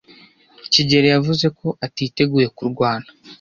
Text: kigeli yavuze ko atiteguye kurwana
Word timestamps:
kigeli 0.71 1.07
yavuze 1.15 1.45
ko 1.59 1.67
atiteguye 1.85 2.47
kurwana 2.57 3.07